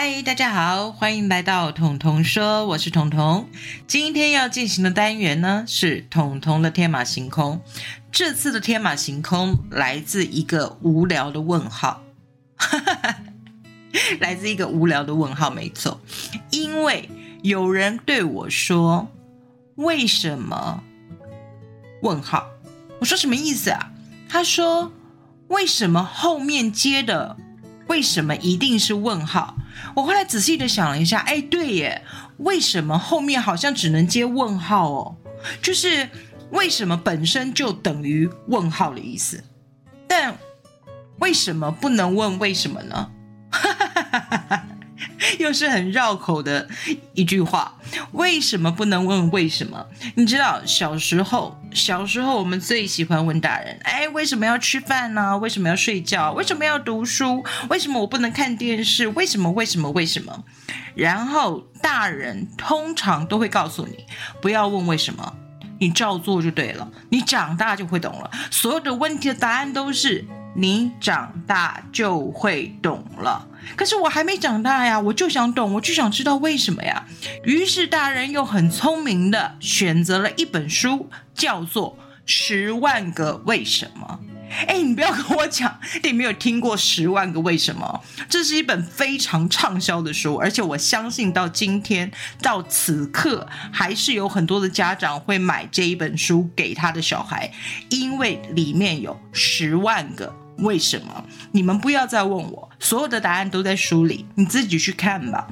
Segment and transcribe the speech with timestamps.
[0.00, 3.48] 嗨，大家好，欢迎来到彤彤说，我是彤彤。
[3.88, 7.60] 今天要进行的单元呢是彤彤的天马行空。
[8.12, 12.04] 这次的天马行空来自一个无聊的问号，
[14.20, 16.00] 来自一个无聊的问号，没错。
[16.50, 17.10] 因为
[17.42, 19.08] 有人对我说
[19.74, 20.84] ：“为什么？”
[22.02, 22.46] 问号，
[23.00, 23.90] 我说什么意思啊？
[24.28, 24.92] 他说
[25.50, 27.36] ：“为什么后面接的
[27.88, 29.56] 为什么一定是问号？”
[29.94, 32.02] 我后来仔细的想了一下，哎，对耶，
[32.38, 35.16] 为什么后面好像只能接问号哦？
[35.62, 36.08] 就是
[36.50, 39.42] 为什么本身就等于问号的意思，
[40.06, 40.36] 但
[41.18, 43.10] 为什么不能问为什么呢？
[43.50, 44.67] 哈哈哈哈哈哈
[45.40, 46.68] 又是很绕口的
[47.14, 47.74] 一句话。
[48.12, 49.86] 为什么不能问为什么？
[50.16, 55.38] 你知道小时候，小时候我们最喜欢问大人：“哎，为什么要吃饭呢？
[55.38, 56.32] 为什么要睡觉？
[56.32, 57.44] 为什么要读书？
[57.70, 59.06] 为什么我不能看电视？
[59.08, 59.50] 为什么？
[59.52, 59.90] 为什么？
[59.92, 60.44] 为什么？”
[60.94, 64.04] 然后大人通常都会告诉你
[64.42, 65.34] ：“不要问为什么，
[65.78, 66.90] 你照做就对了。
[67.10, 68.30] 你长大就会懂了。
[68.50, 70.24] 所有的问题的答案都是。”
[70.60, 77.06] 你长大就会懂了，可是我还没长大呀，我就想懂，我就想知道为什么呀。
[77.44, 84.18] 于是大人又很聪明的选择了一本书，叫做《十万个为什么》。
[84.66, 92.10] 哎，你不要跟我讲你没有听过《十万个为什么》，这是一本非常畅销的书，而且我相信到今天
[92.42, 97.52] 到此刻，还是有很多的家长会买这一本书给他的小孩，
[97.90, 101.24] 因为里面有十万个为什么。
[101.52, 105.48] 你们不要再问我，所有的答案都在书里，你自己去看吧。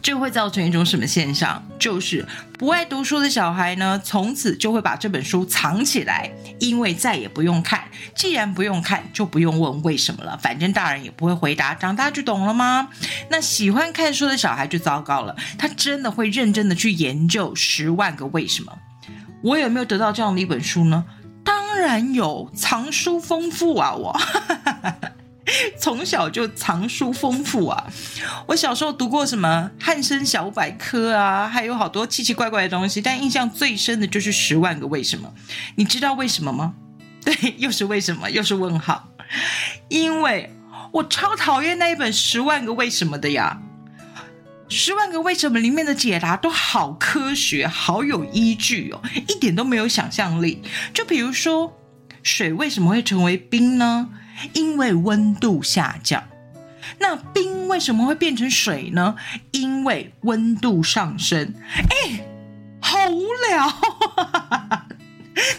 [0.00, 1.62] 这会造成一种什么现象？
[1.78, 7.82] 就是不爱读书的小孩呢，从此就会把这本书藏起来，因为再也不用看。
[8.14, 12.88] 既然不用看，就不用问为什么了，反正大人也不会回答，长大就懂了吗？
[13.28, 18.72] 那喜欢看书的小孩就糟糕了，他真的会认真的去研究十万个为什么。
[19.42, 21.04] 我有没有得到这样的一本书呢？
[21.48, 24.20] 当然有，藏书丰富啊，我。
[25.80, 27.86] 从小就藏书丰富啊！
[28.48, 33.00] 我小时候读过什么《汉生小百科》啊，还有好多奇奇怪怪的东西。
[33.00, 35.32] 但印象最深的就是《十万个为什么》。
[35.76, 36.74] 你知道为什么吗？
[37.24, 39.08] 对，又是为什么，又是问号。
[39.88, 40.54] 因为
[40.92, 43.58] 我超讨厌那一本《十万个为什么》的呀，
[44.70, 50.62] 《十万个为什么》里面的解答都好科学，好有依据哦，一点都没有想象力。
[50.92, 51.76] 就比如说，
[52.22, 54.10] 水为什么会成为冰呢？
[54.52, 56.22] 因为温度下降，
[56.98, 59.16] 那冰为什么会变成水呢？
[59.52, 61.54] 因为温度上升。
[61.74, 62.24] 哎，
[62.80, 63.74] 好无聊，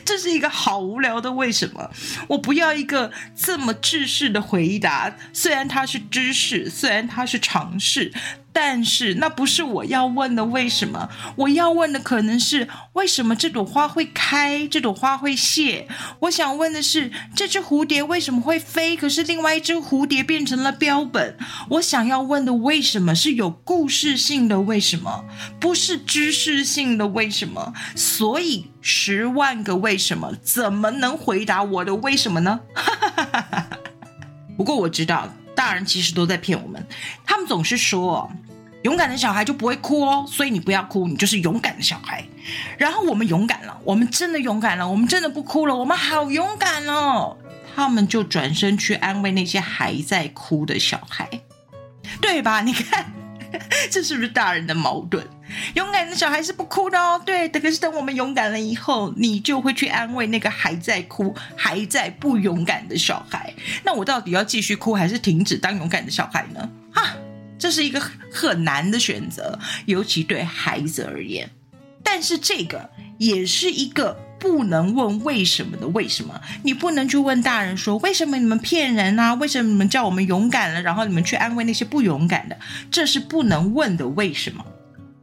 [0.06, 1.90] 这是一个好无聊的为什么？
[2.30, 8.14] 我不要一个这么知识的回答，虽然它是知识，虽然它是常识。
[8.52, 11.10] 但是那不是我要问的，为什么？
[11.36, 15.88] 我要问的可能是为什么这朵花会开，这朵花会谢。
[16.22, 18.98] 我想问的是，这只蝴蝶为什么会飞？
[18.98, 21.38] 可是另外一只蝴蝶变成了标本。
[21.70, 24.60] 我想要问的为什么是有故事性的？
[24.62, 25.26] 为什么
[25.60, 27.08] 不是知识性的？
[27.08, 27.74] 为什么？
[27.96, 32.60] 所以十万个为什么怎么能回答我的为什么呢？
[34.58, 36.86] 不过我知道，大人其实都在骗我们，
[37.40, 38.30] 们总是说。
[38.84, 42.24] 勇敢的小孩就不会哭哦，所以你不要哭，你就是勇敢的小孩。
[42.78, 47.36] 然后我们勇敢了，我们真的勇敢了，我们真的不哭了，我们好勇敢哦。
[47.76, 51.30] 他们就转身去安慰那些还在哭的小孩，
[52.22, 52.62] 对吧？
[52.62, 53.12] 你看，
[53.92, 55.28] 这是不是大人的矛盾？
[55.74, 57.50] 勇敢的小孩是不哭的哦，对。
[57.50, 63.54] 可是等我们勇敢了以后，你就会去安慰那个还在哭、还在不勇敢的小孩。
[63.84, 66.70] 那我到底要继续哭，还是停止当勇敢的小孩呢？
[67.60, 68.02] 这是一个
[68.32, 71.48] 很难的选择，尤其对孩子而言。
[72.02, 72.90] 但是这个
[73.20, 76.42] 也是一个不能问为什么的为什么。
[76.64, 79.34] 你不能去问大人说为什么你们骗人啊？
[79.36, 80.82] 为什么你们叫我们勇敢了？
[80.82, 82.58] 然后你们去安慰那些不勇敢的，
[82.90, 84.66] 这是不能问的为什么？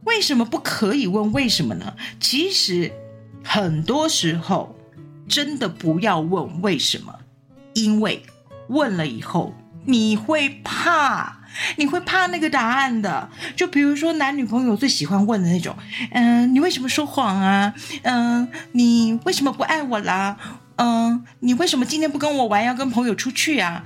[0.03, 1.93] 为什么不可以问为什么呢？
[2.19, 2.91] 其实
[3.43, 4.77] 很多时候
[5.27, 7.13] 真的不要问为什么，
[7.73, 8.23] 因为
[8.69, 11.36] 问了以后你会怕。
[11.77, 15.75] 你会怕那个答案的，就比如说男女朋友最喜欢问的那种，
[16.11, 17.73] 嗯，你为什么说谎啊？
[18.03, 20.37] 嗯，你为什么不爱我啦？
[20.75, 23.83] 嗯，你为什么今天不跟我玩，要跟朋友出去啊？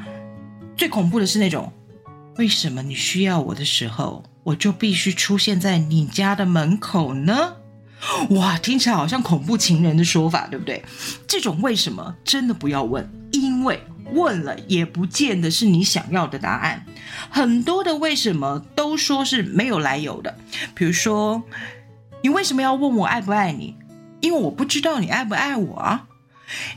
[0.75, 1.71] 最恐怖的是那种，
[2.37, 7.53] 为什么你需要我的时候，我就必须出现在你家的门口呢？
[8.31, 10.83] 哇，听起来好像恐怖情人的说法，对不对？
[11.27, 13.79] 这种为什么真的不要问，因为。
[14.11, 16.85] 问了也不见得是你想要的答案。
[17.29, 20.37] 很多的为什么都说是没有来由的，
[20.73, 21.43] 比如说，
[22.21, 23.75] 你为什么要问我爱不爱你？
[24.19, 26.07] 因为我不知道你爱不爱我啊。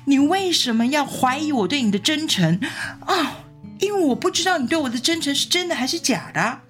[0.05, 2.61] 你为什么要怀疑我对你的真诚
[3.07, 3.39] 啊？
[3.81, 6.61] 因为我不知道你对我的真诚是真的还是假的。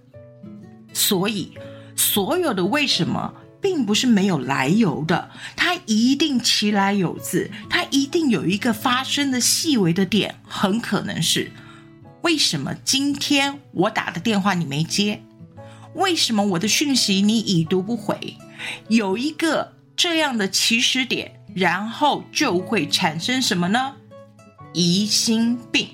[0.92, 1.52] 所以，
[1.94, 3.34] 所有的为什么。
[3.64, 11.50] 并不是没有来由的，它一定其来有自，它一定有一个发生的细微的点，很可能是
[12.20, 15.22] 为什么今天我打的电话你没接？
[15.94, 18.36] 为什么我的讯息你已读不回？
[18.88, 23.94] 有一个这样的起始点，然后就会产生什么呢？
[24.74, 25.88] 疑心病。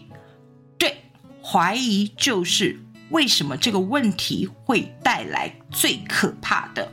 [0.77, 1.05] 对，
[1.41, 2.81] 怀疑就是
[3.11, 6.91] 为什么这个问题会带来最可怕的。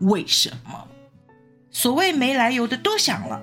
[0.00, 0.86] 为什么？
[1.70, 3.42] 所谓没来由的多想了，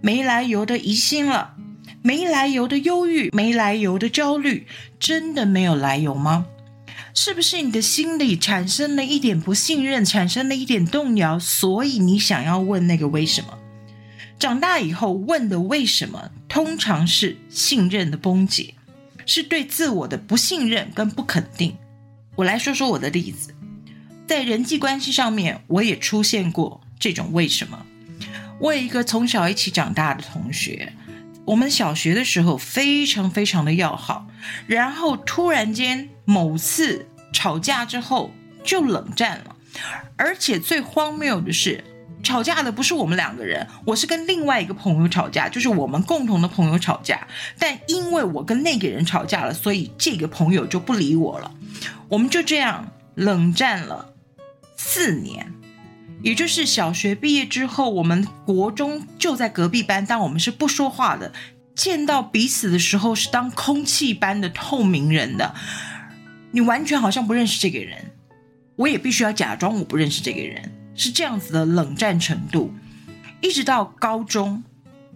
[0.00, 1.54] 没来由的疑心了，
[2.02, 4.66] 没来由的忧郁，没来由的焦虑，
[4.98, 6.46] 真的没有来由吗？
[7.14, 13.58] 是不是你的心里产生了一点不信任，产生了一点动摇，所以你想要问那个为什么？
[14.38, 18.74] 长大以后问的为什么，通常是信任的崩解，
[19.26, 21.76] 是对自我的不信任跟不肯定。
[22.36, 23.52] 我来说说我的例子。
[24.28, 27.86] 在人际关系上面，我也出现过这种为什么？
[28.60, 30.92] 我有一个从小一起长大的同学，
[31.46, 34.28] 我们小学的时候非常非常的要好，
[34.66, 38.30] 然后突然间某次吵架之后
[38.62, 39.56] 就冷战了，
[40.16, 41.82] 而且最荒谬的是，
[42.22, 47.26] 吵架的不是我们两个人，我是跟另外一个朋友吵架，就是我们共同的朋友吵架，
[47.58, 51.50] 但因为我跟那个人吵架了，所以这个朋友就不理我了，
[52.10, 54.14] 我们就这样冷战了。
[54.98, 55.54] 四年，
[56.24, 61.32] 也就是小学毕业之后，我们国中就在隔壁班，但我们是不说话的。
[61.76, 65.54] 见到彼此的时候，是当空气般的透明人的，
[66.50, 68.10] 你完全好像不认识这个人，
[68.74, 72.74] 我也必须要假装我不认识这个人，是这样子的冷战程度，
[73.40, 74.64] 一直到高中。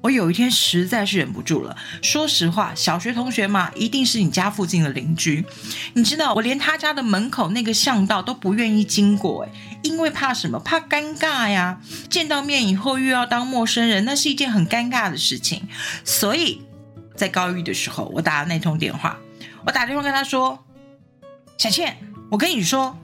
[0.03, 1.77] 我有一天实在是忍不住了。
[2.03, 5.45] 说实话，小学同学嘛，一定是你家附近的邻居。
[5.95, 9.47] 你知道，我连他家的门口那个巷道都不愿意经过，
[9.83, 10.59] 因为怕什么？
[10.59, 11.81] 怕尴尬呀！
[12.11, 15.69] 见到面以后又要当陌生人，那是一件很尴尬的事情。
[16.05, 16.63] 所以
[17.17, 19.17] 在高一的时候，我打了那通电话，
[19.65, 20.59] 我打电话跟他说
[21.57, 21.97] ：“小倩，
[22.31, 22.99] 我跟你说，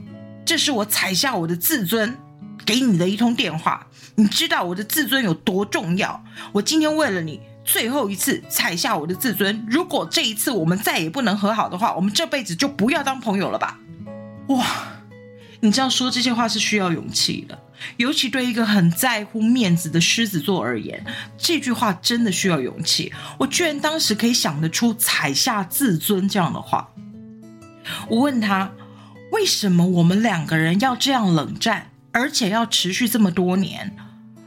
[0.45, 2.19] 这是我踩下我的自尊。”
[2.69, 3.87] 给你的一通电话，
[4.17, 6.23] 你知道我的自尊有多重要？
[6.53, 9.65] 我今天为了你最后一次踩下我的自尊。
[9.67, 13.79] 如果这一次我们再也不能和好的话，我们这辈子就不要当朋友了吧？
[14.49, 14.67] 哇，
[15.61, 17.59] 你知道说这些话是需要勇气的，
[17.97, 21.03] 尤其对一个很在乎面子的狮子座而言，
[21.39, 23.11] 这句话真的需要勇气。
[23.39, 26.91] 我居然当时可以想得出踩下自尊这样的话。
[28.11, 28.71] 我问他，
[29.33, 31.93] 为什么我们两个人要这样冷战？
[32.13, 33.97] 而且要持续这么多年，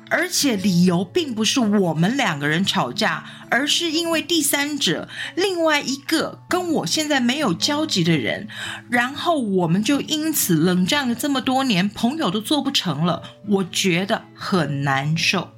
[0.09, 8.47] 而且理由并不是我们两个人吵架，而是因为第三者另外一个跟我现在没有交集的人，
[8.89, 15.51] 然后我们就因此冷战了这么多年，朋友都做不成了，我觉得很难受。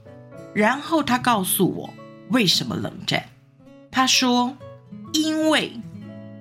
[0.53, 1.93] 然后他告诉我
[2.29, 3.23] 为什么冷战，
[3.89, 4.55] 他说
[5.13, 5.79] 因为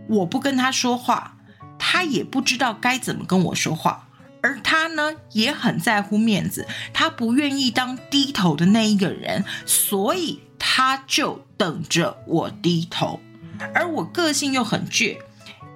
[0.09, 1.39] 我不跟他说话，
[1.79, 4.09] 他也不知道该怎么跟我说话。
[4.43, 13.21] 而他呢，也很在乎面子，他不愿意当低头的那一个人，所以他就等着我低头。
[13.73, 15.19] 而我个性又很倔，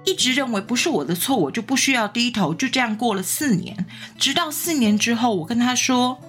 [0.03, 2.53] 一直认为不是我的错，我就不需要低头。
[2.53, 3.85] 就这样过了四年，
[4.19, 6.19] 直到四年之后，我跟他说：“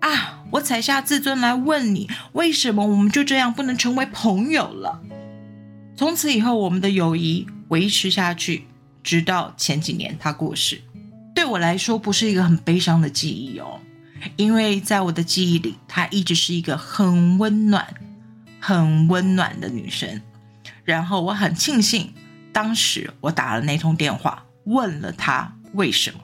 [0.00, 5.02] 啊，我踩下自尊来问你，为什么我们就这样不能成为朋友了？”
[5.94, 8.64] 从此以后，我们的友谊维持下去，
[9.04, 10.80] 直到前几年他过世。
[11.52, 13.78] 我来说不是一个很悲伤的记忆哦，
[14.36, 17.94] 因为在我的记忆里，她一直是一个很温暖、
[18.58, 20.22] 很温暖的女生。
[20.82, 22.14] 然后我很庆幸，
[22.54, 26.20] 当时我打了那通电话，问了她为什么，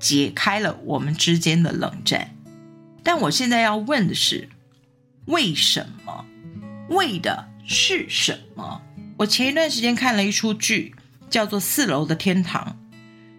[0.00, 2.34] 解开了我们之间的冷战。
[3.04, 4.48] 但我现在要问的是，
[5.26, 6.24] 为什么？
[6.88, 8.82] 为的是什么？
[9.16, 10.92] 我前一段时间看了一出剧，
[11.30, 12.76] 叫做《四楼的天堂》。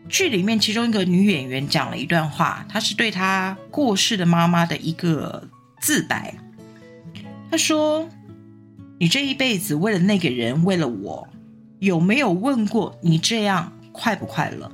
[0.10, 5.48] 剧里面，其中一个女演员讲了一段话，她是对她过世的妈妈的一个
[5.81, 6.33] 自白。
[7.50, 8.07] 她说
[9.00, 11.27] ：“你这一辈子为了那个人，为了我，
[11.79, 14.72] 有没有问过你这样快不快乐？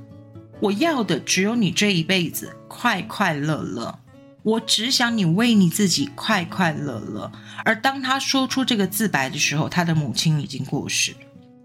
[0.59, 3.99] 我要的只有你这一辈子快快乐乐。
[4.41, 7.31] 我只想你为你自己快快乐乐。
[7.65, 11.13] 而当他说出这个自白的时候，他的母亲已经过世。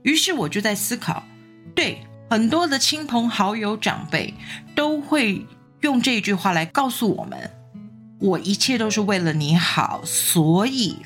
[0.03, 1.23] 于是我就在思考，
[1.75, 1.99] 对
[2.31, 4.35] 很多的亲朋好友、长辈
[4.75, 5.47] 都会
[5.81, 7.51] 用这句话来告诉我们：
[8.19, 10.97] 我一切都是为了你好，所以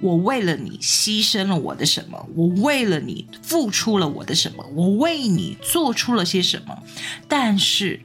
[0.00, 2.28] 我为了你牺牲了我的什么？
[2.34, 4.64] 我为了你付出了我的什么？
[4.74, 6.82] 我为你做出了些什么？
[7.26, 8.00] 但是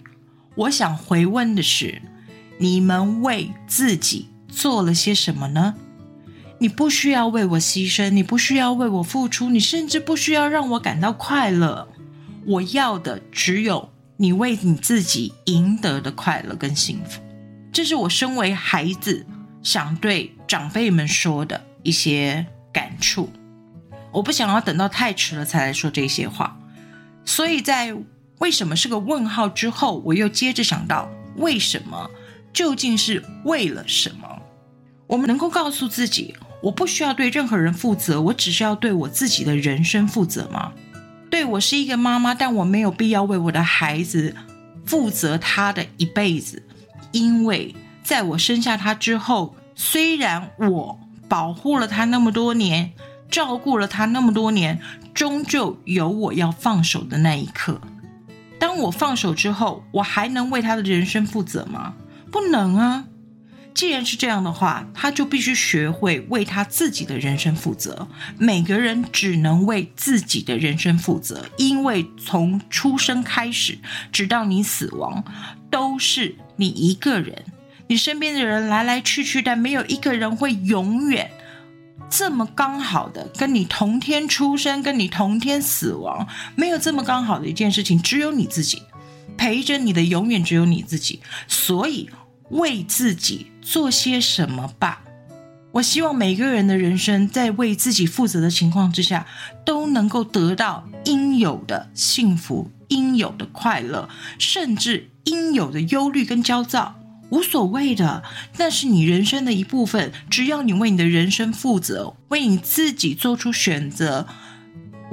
[0.56, 2.02] 我想回问的是。
[2.60, 5.74] 你们为自己做了些什么呢？
[6.60, 11.90] 你不需要为我牺牲，你不需要为我付出，你甚至不需要让我感到快乐。
[12.46, 17.22] 我要的只有你为你自己赢得的快乐跟幸福。
[17.72, 19.26] 这是我身为孩子
[19.62, 23.30] 想对长辈们说的一些感触。
[24.12, 26.58] 我不想要等到太迟了才来说这些话。
[27.26, 27.96] 所以在
[28.40, 32.10] 为什么是个问号之后，我又接着想到为什么。
[32.54, 34.44] 究竟是为了什么？
[35.08, 40.72] 我们能够告诉自己，我不需要对任何人负责，我只需要对我自己的人生负责吗？
[41.34, 44.36] 对我是一个妈妈，但我没有必要为我的孩子
[44.86, 46.62] 负责他的一辈子，
[47.12, 52.94] 因为在我生下他之后，虽然我保护了他那么多年，
[53.32, 54.80] 照顾了他那么多年，
[55.16, 57.82] 终究有我要放手的那一刻。
[58.60, 61.96] 当我放手之后，我还能为他的人生负责吗？
[62.32, 63.06] 不能啊！
[63.74, 68.08] 既然是这样的话，他就必须学会为他自己的人生负责。
[68.38, 73.80] 每个人只能为自己的人生负责，因为从出生开始，
[74.12, 75.24] 直到你死亡，
[75.72, 77.44] 都是你一个人。
[77.88, 81.32] 你身边的人来来去去，但没有一个人会永远
[82.10, 86.28] 这么刚好的跟你同天出生，跟你同天死亡。
[86.56, 88.84] 没有这么刚好的一件事情，只有你自己
[89.36, 91.20] 陪着你的，永远只有你自己。
[91.48, 92.10] 所以。
[92.50, 95.02] 为自己做些什么吧。
[95.72, 99.26] 我希望每个人的人生，在为自己负责的情况之下，
[99.66, 104.08] 都能够得到应有的幸福、应有的快乐，
[104.38, 106.94] 甚至应有的忧虑跟焦躁，
[107.32, 108.22] 无所谓的。
[108.58, 110.12] 那是你人生的一部分。
[110.30, 114.28] 只要你为你的人生负责，为你自己做出选择，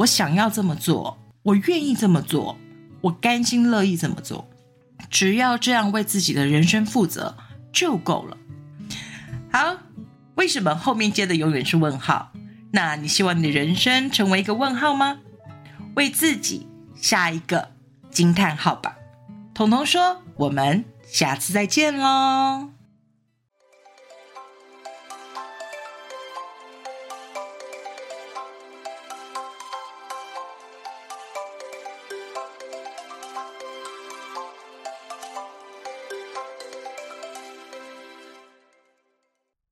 [0.01, 2.59] 我想要这么做，我愿意这么做，
[3.01, 4.50] 我甘心乐意这么做。
[5.09, 7.37] 只要这样为自己的人生负责
[7.73, 8.37] 就够了。
[9.52, 9.78] 好，
[10.35, 12.33] 为什么后面接的永远是问号？
[12.73, 15.19] 那你希望你的人生成为一个问号吗？
[15.97, 17.71] 为自己下一个
[18.11, 18.97] 惊叹号吧。
[19.52, 22.70] 彤彤说：“我们下次再见喽。”